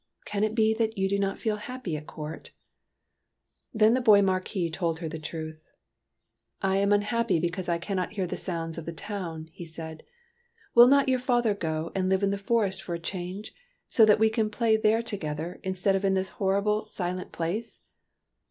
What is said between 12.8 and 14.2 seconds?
for a change, so that